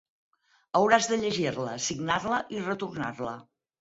Hauràs 0.79 1.09
de 1.11 1.19
llegir-la, 1.25 1.75
signar-la 1.89 2.41
i 2.57 2.65
retornar-la. 2.67 3.37